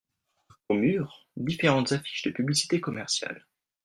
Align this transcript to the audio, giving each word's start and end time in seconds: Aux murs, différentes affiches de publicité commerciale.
Aux 0.69 0.73
murs, 0.73 1.27
différentes 1.37 1.91
affiches 1.91 2.23
de 2.23 2.31
publicité 2.31 2.81
commerciale. 2.81 3.45